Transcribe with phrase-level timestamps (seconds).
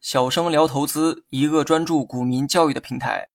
[0.00, 3.28] 小生聊投资，一个专注股民教育的平台。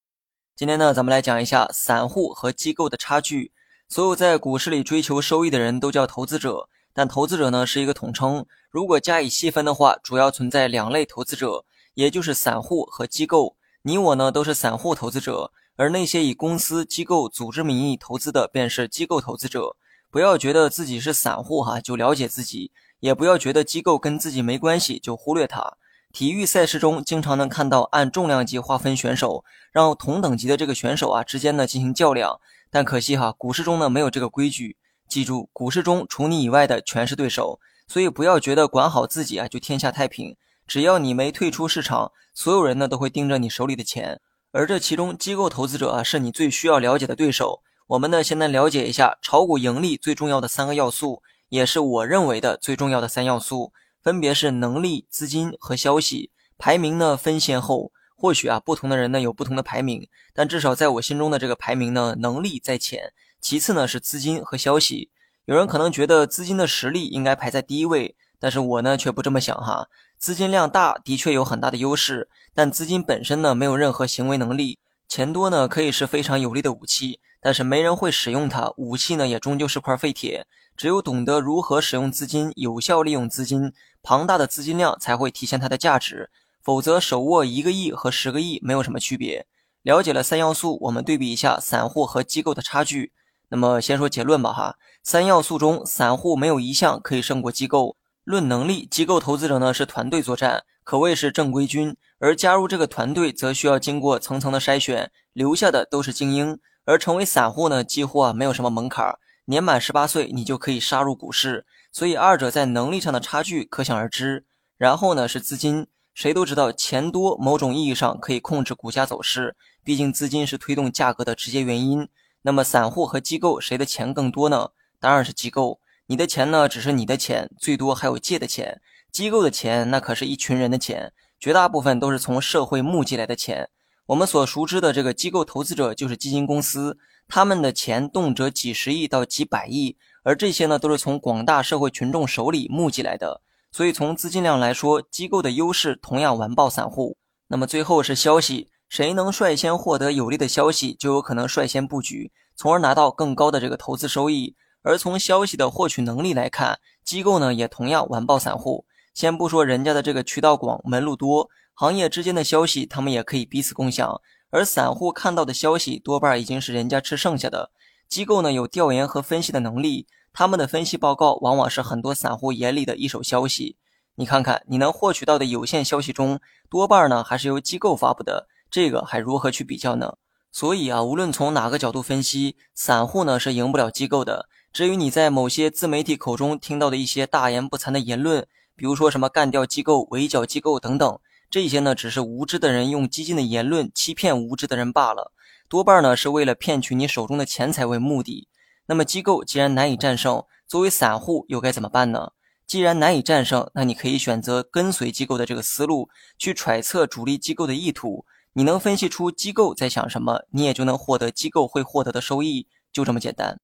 [0.57, 3.53] 今天呢，咱们来讲一下散户和机构的差距。
[3.87, 8.45] 所有在股市里追求收益的人都叫投资者，但投资者呢是一个统称。
[8.69, 11.63] 如果加以细分的话，主要存在两类投资者，
[11.93, 13.55] 也就是散户和机构。
[13.83, 19.77] 你我呢都是散户投资者，而那些以公司、机构、组织名义投资的，便是机构投资者。
[20.11, 25.77] 不要觉得自己是散户哈就了解自己，也不要觉得机构跟自己没关系就忽略它。
[26.11, 32.41] 体育赛事中经常能看到按重量级划分选手，让同等级的这个选手啊之间呢进行较量。
[32.69, 34.75] 但可惜哈，股市中呢没有这个规矩。
[35.07, 40.35] 记住，股市中除你以外的全是对手，所以不要觉得管好自己啊就天下太平。
[40.67, 44.19] 只要你没退出市场，所有人呢都会盯着你手里的钱。
[44.51, 47.61] 而这其中，机构投资者啊是你最需要了解的对手。
[47.91, 53.73] 我们呢先来了解一下炒股盈利最重要的三个要素，也是我认为的最重要的三要素。
[54.01, 57.91] 分别是能力、资金和消息，排名呢分先后。
[58.15, 63.11] 或许啊，不同的人呢有不同的排名，但至少在我心中的这个排名呢，能力在前，
[63.41, 65.09] 其次呢是资金和消息。
[65.43, 69.89] 有人可能觉得资金的实力应该排在第一位，但是我呢却不这么想哈。
[70.17, 74.79] 资金量大的确有很大的优势，但资金本身呢没有任何行为能力。
[75.09, 80.45] 钱多呢可以是非常有力的武器，但是没人会使用它，武器呢也终究是块废铁。
[80.77, 83.73] 只有懂得如何使用资金，有效利用资金。
[84.03, 86.29] 庞大的资金量才会体现它的价值，
[86.63, 89.45] 否则手握一个亿和十个亿没有什么区别。
[89.81, 93.11] 了解了三要素，我们对比一下散户和机构的差距。
[93.49, 97.97] 那么先说结论吧，哈，三要素中，散户没有一项可以胜过机构。
[98.23, 106.59] 论能力，机构投资者呢是团队作战，可谓是正规军，而加入这个团队则需要经过层层的筛选，留下的都是精英。
[106.85, 111.65] 而成为散户呢，几乎啊没有什么门槛，年满十八岁你就可以杀入股市。
[111.91, 114.45] 所以二者在能力上的差距可想而知。
[114.77, 122.07] 然后呢是资金，谁都知道钱多，某种意义上可以控制股价走势，毕竟资金是推动价格的直接原因。
[122.43, 124.69] 那么散户和机构谁的钱更多呢？
[124.99, 125.79] 当然是机构。
[126.07, 128.81] 你的钱呢只是你的钱，最多还有借的钱。
[129.11, 133.69] 机构的钱那可是一群人的钱，绝大部分都是从社会募集来的钱。
[134.07, 136.97] 我们所熟知的这个机构投资者就是基金公司，
[137.27, 139.95] 他们的钱动辄几十亿到几百亿。
[140.23, 143.41] 而这些呢，都是从广大社会群众手里募集来的，
[143.71, 147.17] 所以从资金量来说，机构的优势同样完爆散户。
[147.47, 154.55] 那么最后是消息，谁能率先获得有利的消息，就有可能率先布局，从而拿到更高的这个投资收益。
[154.83, 158.85] 而从消息的获取能力来看，机构呢也同样完爆散户。
[159.13, 161.49] 先不说人家的这个渠道广、门路多，
[161.81, 164.21] 行业之间的消息他们也可以彼此共享，
[164.51, 167.71] 而散户看到的消息多半已经是人家吃剩下的。
[168.07, 173.77] 机构呢有调研和分析的能力，他们的分析报告往往是很多散户眼里的一手消息。
[174.13, 180.17] 你看看，你能获取到的有限消息中，多半呢还是由机构发布的，这个还如何去比较呢？
[180.51, 184.47] 所以啊，无论从哪个角度分析，散户呢是赢不了机构的。
[184.71, 191.19] 至于你在某些自媒体口中听到的一些大言不惭的言论，比如说什么干掉机构、围剿机构等等，
[191.51, 195.33] 这些呢只是无知的人用激进的言论欺骗无知的人罢了。
[195.67, 198.47] 多半呢是为了骗取你手中的钱财为目的。
[198.87, 202.31] 那么机构既然难以战胜，作为散户又该怎么办呢？
[202.65, 208.25] 既然难以战胜，那你可以选择跟随机构的这个思路，去揣测主力机构的意图。
[208.53, 213.59] 你能分析出机构在想什么，你也就能获得机构会获得的收益，就这么简单。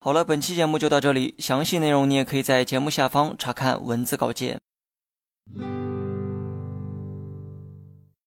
[0.00, 4.60] 好了，本期节目就到这里，详细内容你也可以在节目下方查看文字稿件。